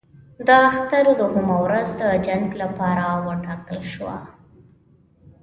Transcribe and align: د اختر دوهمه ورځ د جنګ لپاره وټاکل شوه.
د 0.47 0.49
اختر 0.69 1.05
دوهمه 1.19 1.57
ورځ 1.65 1.87
د 2.01 2.03
جنګ 2.27 2.47
لپاره 2.61 3.05
وټاکل 3.25 3.79
شوه. 3.93 4.17